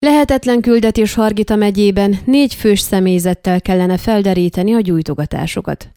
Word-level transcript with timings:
Lehetetlen 0.00 0.60
küldetés 0.60 1.14
Hargita 1.14 1.56
megyében 1.56 2.18
négy 2.24 2.54
fős 2.54 2.80
személyzettel 2.80 3.60
kellene 3.60 3.96
felderíteni 3.96 4.74
a 4.74 4.80
gyújtogatásokat. 4.80 5.88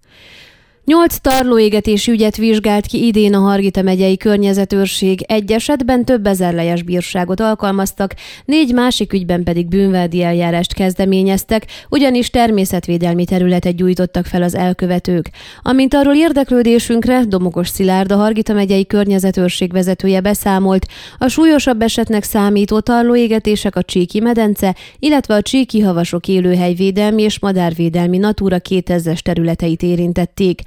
Nyolc 0.85 1.17
tarlóégetési 1.17 2.11
ügyet 2.11 2.37
vizsgált 2.37 2.85
ki 2.85 3.05
idén 3.05 3.33
a 3.33 3.39
Hargita 3.39 3.81
megyei 3.81 4.17
környezetőrség, 4.17 5.21
egy 5.27 5.51
esetben 5.51 6.05
több 6.05 6.27
lejes 6.39 6.83
bírságot 6.83 7.39
alkalmaztak, 7.39 8.15
négy 8.45 8.73
másik 8.73 9.13
ügyben 9.13 9.43
pedig 9.43 9.67
bűnvádi 9.67 10.23
eljárást 10.23 10.73
kezdeményeztek, 10.73 11.65
ugyanis 11.89 12.29
természetvédelmi 12.29 13.25
területet 13.25 13.75
gyújtottak 13.75 14.25
fel 14.25 14.41
az 14.41 14.55
elkövetők. 14.55 15.29
Amint 15.61 15.93
arról 15.93 16.15
érdeklődésünkre, 16.15 17.23
Domokos 17.27 17.67
Szilárd, 17.67 18.11
a 18.11 18.15
Hargita 18.15 18.53
megyei 18.53 18.85
környezetőrség 18.85 19.71
vezetője 19.71 20.21
beszámolt, 20.21 20.87
a 21.17 21.27
súlyosabb 21.27 21.81
esetnek 21.81 22.23
számító 22.23 22.79
tarlóégetések 22.79 23.75
a 23.75 23.83
Csíki 23.83 24.19
medence, 24.19 24.75
illetve 24.99 25.35
a 25.35 25.41
Csíki 25.41 25.79
havasok 25.79 26.27
élőhelyvédelmi 26.27 27.21
és 27.21 27.39
madárvédelmi 27.39 28.17
Natura 28.17 28.57
2000-es 28.69 29.19
területeit 29.19 29.83
érintették. 29.83 30.61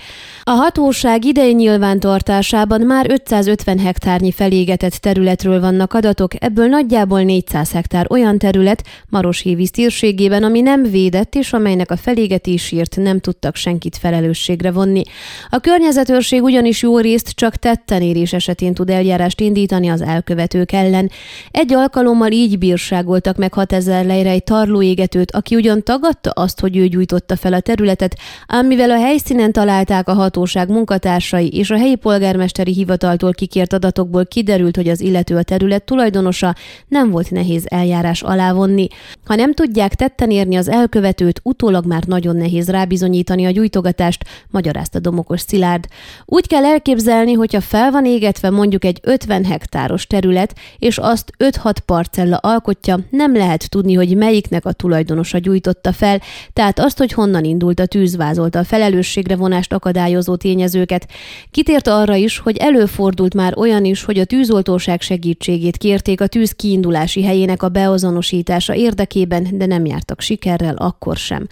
A 0.46 0.50
hatóság 0.50 1.24
idei 1.24 1.52
nyilvántartásában 1.52 2.80
már 2.80 3.10
550 3.10 3.78
hektárnyi 3.78 4.32
felégetett 4.32 4.92
területről 4.92 5.60
vannak 5.60 5.92
adatok, 5.92 6.44
ebből 6.44 6.66
nagyjából 6.66 7.22
400 7.22 7.72
hektár 7.72 8.06
olyan 8.10 8.38
terület 8.38 8.84
Maroshévíz 9.08 9.70
térségében, 9.70 10.42
ami 10.42 10.60
nem 10.60 10.82
védett, 10.82 11.34
és 11.34 11.52
amelynek 11.52 11.90
a 11.90 11.96
felégetésért 11.96 12.96
nem 12.96 13.20
tudtak 13.20 13.56
senkit 13.56 13.96
felelősségre 13.96 14.70
vonni. 14.70 15.02
A 15.50 15.58
környezetőrség 15.58 16.42
ugyanis 16.42 16.82
jó 16.82 16.98
részt 16.98 17.28
csak 17.28 17.56
tetten 17.56 18.02
érés 18.02 18.32
esetén 18.32 18.74
tud 18.74 18.90
eljárást 18.90 19.40
indítani 19.40 19.88
az 19.88 20.00
elkövetők 20.00 20.72
ellen. 20.72 21.10
Egy 21.50 21.74
alkalommal 21.74 22.30
így 22.30 22.58
bírságoltak 22.58 23.36
meg 23.36 23.52
6000 23.54 24.04
lejre 24.04 24.30
egy 24.30 24.44
tarlóégetőt, 24.44 25.30
aki 25.30 25.54
ugyan 25.54 25.82
tagadta 25.82 26.30
azt, 26.30 26.60
hogy 26.60 26.76
ő 26.76 26.86
gyújtotta 26.86 27.36
fel 27.36 27.52
a 27.52 27.60
területet, 27.60 28.16
ám 28.46 28.66
mivel 28.66 28.90
a 28.90 28.98
helyszínen 28.98 29.52
találták 29.52 29.92
vizsgálták 29.94 30.08
a 30.08 30.22
hatóság 30.22 30.68
munkatársai, 30.68 31.48
és 31.48 31.70
a 31.70 31.76
helyi 31.76 31.94
polgármesteri 31.94 32.72
hivataltól 32.72 33.32
kikért 33.32 33.72
adatokból 33.72 34.26
kiderült, 34.26 34.76
hogy 34.76 34.88
az 34.88 35.00
illető 35.00 35.36
a 35.36 35.42
terület 35.42 35.84
tulajdonosa, 35.84 36.54
nem 36.88 37.10
volt 37.10 37.30
nehéz 37.30 37.64
eljárás 37.68 38.22
alá 38.22 38.52
vonni. 38.52 38.88
Ha 39.24 39.34
nem 39.34 39.54
tudják 39.54 39.94
tetten 39.94 40.30
érni 40.30 40.56
az 40.56 40.68
elkövetőt, 40.68 41.40
utólag 41.42 41.86
már 41.86 42.02
nagyon 42.04 42.36
nehéz 42.36 42.68
rábizonyítani 42.68 43.46
a 43.46 43.50
gyújtogatást, 43.50 44.24
magyarázta 44.50 44.98
Domokos 44.98 45.40
Szilárd. 45.40 45.84
Úgy 46.24 46.46
kell 46.46 46.64
elképzelni, 46.64 47.32
hogyha 47.32 47.60
fel 47.60 47.90
van 47.90 48.06
égetve 48.06 48.50
mondjuk 48.50 48.84
egy 48.84 48.98
50 49.02 49.44
hektáros 49.44 50.06
terület, 50.06 50.54
és 50.78 50.98
azt 50.98 51.32
5-6 51.38 51.76
parcella 51.86 52.36
alkotja, 52.36 52.98
nem 53.10 53.36
lehet 53.36 53.70
tudni, 53.70 53.94
hogy 53.94 54.16
melyiknek 54.16 54.64
a 54.64 54.72
tulajdonosa 54.72 55.38
gyújtotta 55.38 55.92
fel, 55.92 56.20
tehát 56.52 56.78
azt, 56.78 56.98
hogy 56.98 57.12
honnan 57.12 57.44
indult 57.44 57.80
a 57.80 57.86
tűz, 57.86 58.16
vázolta 58.16 58.58
a 58.58 58.64
felelősségre 58.64 59.36
vonást 59.36 59.72
akadályozó 59.84 60.36
tényezőket. 60.36 61.08
Kitért 61.50 61.88
arra 61.88 62.14
is, 62.14 62.38
hogy 62.38 62.56
előfordult 62.56 63.34
már 63.34 63.58
olyan 63.58 63.84
is, 63.84 64.04
hogy 64.04 64.18
a 64.18 64.24
tűzoltóság 64.24 65.00
segítségét 65.00 65.76
kérték 65.76 66.20
a 66.20 66.26
tűz 66.26 66.52
kiindulási 66.52 67.24
helyének 67.24 67.62
a 67.62 67.68
beazonosítása 67.68 68.74
érdekében, 68.74 69.48
de 69.52 69.66
nem 69.66 69.86
jártak 69.86 70.20
sikerrel 70.20 70.74
akkor 70.76 71.16
sem. 71.16 71.46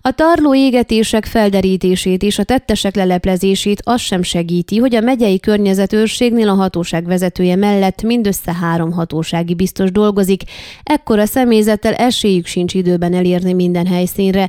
A 0.00 0.10
tarló 0.10 0.54
égetések 0.54 1.24
felderítését 1.24 2.22
és 2.22 2.38
a 2.38 2.44
tettesek 2.44 2.96
leleplezését 2.96 3.82
az 3.84 4.00
sem 4.00 4.22
segíti, 4.22 4.76
hogy 4.76 4.94
a 4.94 5.00
megyei 5.00 5.40
környezetőrségnél 5.40 6.48
a 6.48 6.54
hatóság 6.54 7.04
vezetője 7.04 7.56
mellett 7.56 8.02
mindössze 8.02 8.54
három 8.54 8.92
hatósági 8.92 9.54
biztos 9.54 9.92
dolgozik, 9.92 10.42
ekkora 10.82 11.26
személyzettel 11.26 11.94
esélyük 11.94 12.46
sincs 12.46 12.74
időben 12.74 13.14
elérni 13.14 13.52
minden 13.52 13.86
helyszínre, 13.86 14.48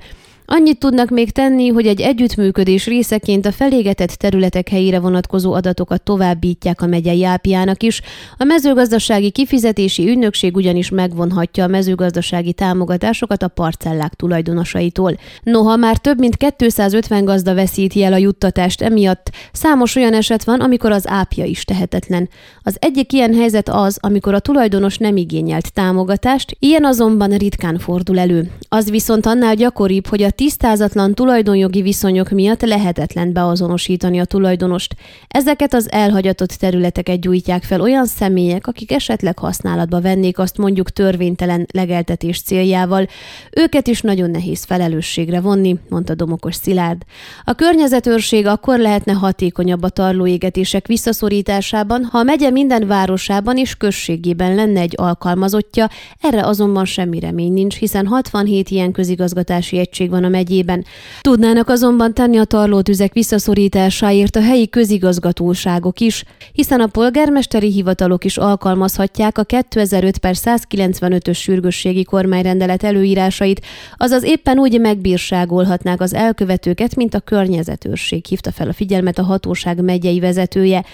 Annyit 0.51 0.79
tudnak 0.79 1.09
még 1.09 1.31
tenni, 1.31 1.67
hogy 1.67 1.87
egy 1.87 2.01
együttműködés 2.01 2.85
részeként 2.85 3.45
a 3.45 3.51
felégetett 3.51 4.09
területek 4.09 4.69
helyére 4.69 4.99
vonatkozó 4.99 5.53
adatokat 5.53 6.01
továbbítják 6.01 6.81
a 6.81 6.85
megyei 6.85 7.25
ápiának 7.25 7.83
is. 7.83 8.01
A 8.37 8.43
mezőgazdasági 8.43 9.31
kifizetési 9.31 10.09
ügynökség 10.09 10.55
ugyanis 10.55 10.89
megvonhatja 10.89 11.63
a 11.63 11.67
mezőgazdasági 11.67 12.53
támogatásokat 12.53 13.43
a 13.43 13.47
parcellák 13.47 14.13
tulajdonosaitól. 14.13 15.17
Noha 15.43 15.75
már 15.75 15.97
több 15.97 16.19
mint 16.19 16.37
250 16.57 17.25
gazda 17.25 17.53
veszíti 17.53 18.03
el 18.03 18.13
a 18.13 18.17
juttatást 18.17 18.81
emiatt, 18.81 19.31
számos 19.51 19.95
olyan 19.95 20.13
eset 20.13 20.43
van, 20.43 20.59
amikor 20.59 20.91
az 20.91 21.07
ápja 21.07 21.45
is 21.45 21.65
tehetetlen. 21.65 22.29
Az 22.63 22.77
egyik 22.79 23.13
ilyen 23.13 23.33
helyzet 23.33 23.69
az, 23.69 23.97
amikor 24.01 24.33
a 24.33 24.39
tulajdonos 24.39 24.97
nem 24.97 25.17
igényelt 25.17 25.73
támogatást, 25.73 26.55
ilyen 26.59 26.85
azonban 26.85 27.29
ritkán 27.29 27.77
fordul 27.77 28.19
elő. 28.19 28.51
Az 28.69 28.89
viszont 28.89 29.25
annál 29.25 29.55
gyakoribb, 29.55 30.07
hogy 30.07 30.21
a 30.21 30.37
tisztázatlan 30.39 31.13
tulajdonjogi 31.13 31.81
viszonyok 31.81 32.29
miatt 32.29 32.61
lehetetlen 32.61 33.33
beazonosítani 33.33 34.19
a 34.19 34.25
tulajdonost. 34.25 34.95
Ezeket 35.27 35.73
az 35.73 35.91
elhagyatott 35.91 36.49
területeket 36.49 37.19
gyújtják 37.19 37.63
fel 37.63 37.81
olyan 37.81 38.05
személyek, 38.05 38.67
akik 38.67 38.91
esetleg 38.91 39.39
használatba 39.39 40.01
vennék 40.01 40.39
azt 40.39 40.57
mondjuk 40.57 40.89
törvénytelen 40.89 41.65
legeltetés 41.71 42.41
céljával. 42.41 43.07
Őket 43.51 43.87
is 43.87 44.01
nagyon 44.01 44.29
nehéz 44.29 44.63
felelősségre 44.63 45.41
vonni, 45.41 45.77
mondta 45.89 46.15
Domokos 46.15 46.55
Szilárd. 46.55 47.01
A 47.43 47.53
környezetőrség 47.53 48.45
akkor 48.45 48.79
lehetne 48.79 49.13
hatékonyabb 49.13 49.83
a 49.83 49.89
tarlóégetések 49.89 50.87
visszaszorításában, 50.87 52.03
ha 52.03 52.17
a 52.17 52.23
megye 52.23 52.49
minden 52.49 52.87
városában 52.87 53.57
és 53.57 53.75
községében 53.75 54.55
lenne 54.55 54.79
egy 54.79 54.93
alkalmazottja, 54.97 55.89
erre 56.21 56.45
azonban 56.45 56.85
semmi 56.85 57.19
remény 57.19 57.53
nincs, 57.53 57.75
hiszen 57.75 58.07
67 58.07 58.69
ilyen 58.69 58.91
közigazgatási 58.91 59.77
egység 59.77 60.09
van 60.09 60.27
a 60.29 60.37
megyében. 60.37 60.85
Tudnának 61.21 61.69
azonban 61.69 62.13
tenni 62.13 62.37
a 62.37 62.43
tarlótüzek 62.43 63.13
visszaszorításáért 63.13 64.35
a 64.35 64.41
helyi 64.41 64.69
közigazgatóságok 64.69 65.99
is, 65.99 66.23
hiszen 66.53 66.79
a 66.79 66.87
polgármesteri 66.87 67.71
hivatalok 67.71 68.25
is 68.25 68.37
alkalmazhatják 68.37 69.37
a 69.37 69.43
2005 69.43 70.17
per 70.17 70.35
195-ös 70.35 71.37
sürgősségi 71.37 72.03
kormányrendelet 72.03 72.83
előírásait, 72.83 73.65
azaz 73.97 74.23
éppen 74.23 74.59
úgy 74.59 74.79
megbírságolhatnák 74.79 76.01
az 76.01 76.13
elkövetőket, 76.13 76.95
mint 76.95 77.13
a 77.13 77.19
környezetőrség, 77.19 78.25
hívta 78.25 78.51
fel 78.51 78.67
a 78.67 78.73
figyelmet 78.73 79.17
a 79.17 79.23
hatóság 79.23 79.83
megyei 79.83 80.19
vezetője. 80.19 80.85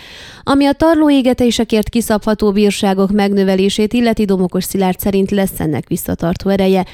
Ami 0.44 0.66
a 0.66 0.74
tarlóégetésekért 0.74 1.90
kiszabható 1.90 2.52
bírságok 2.52 3.12
megnövelését 3.12 3.94
illeti 3.94 4.26
Domokos 4.26 4.64
Szilárd 4.64 5.00
szerint 5.00 5.32
lesz 5.32 5.60
ennek 5.60 5.88
visszatartó 5.88 6.50
ereje, 6.50 6.86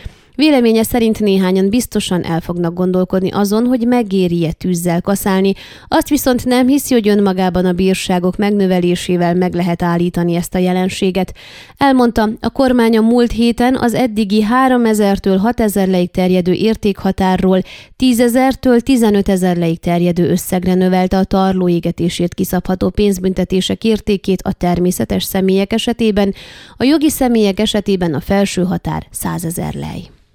Véleménye 0.42 0.84
szerint 0.84 1.20
néhányan 1.20 1.70
biztosan 1.70 2.24
el 2.24 2.42
fognak 2.42 2.74
gondolkodni 2.74 3.30
azon, 3.30 3.66
hogy 3.66 3.88
megéri-e 3.88 4.52
tűzzel 4.52 5.02
kaszálni, 5.02 5.54
azt 5.88 6.10
viszont 6.10 6.46
nem 6.46 6.68
hiszi, 6.68 6.94
hogy 6.94 7.08
önmagában 7.08 7.66
a 7.66 7.72
bírságok 7.72 8.38
megnövelésével 8.38 9.34
meg 9.34 9.54
lehet 9.54 9.82
állítani 9.82 10.36
ezt 10.36 10.56
a 10.56 10.58
jelenséget. 10.58 11.34
Elmondta, 11.78 12.30
a 12.40 12.50
kormány 12.50 12.98
a 12.98 13.02
múlt 13.02 13.32
héten 13.32 13.76
az 13.76 13.94
eddigi 13.94 14.46
3000-től 14.68 15.38
6000 15.42 15.88
leig 15.88 16.12
terjedő 16.12 16.52
értékhatárról 16.52 17.62
10.000-től 17.98 18.80
15 18.80 19.30
ezer 19.30 19.58
leig 19.58 19.80
terjedő 19.80 20.30
összegre 20.30 20.74
növelte 20.74 21.18
a 21.18 21.24
tarló 21.24 21.70
égetését 21.70 22.34
kiszabható 22.34 22.90
pénzbüntetések 22.90 23.84
értékét 23.84 24.42
a 24.42 24.54
természetes 24.54 25.24
személyek 25.24 25.74
esetében, 25.74 26.34
a 26.78 26.84
jogi 26.84 27.10
személyek 27.10 27.60
esetében 27.60 28.14
a 28.14 28.20
felső 28.20 28.64
határ 28.64 29.08
100 29.12 29.46
ezer 29.46 29.74
lej. 29.74 30.20